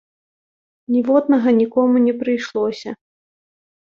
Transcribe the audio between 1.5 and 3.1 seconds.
нікому не прыйшлося.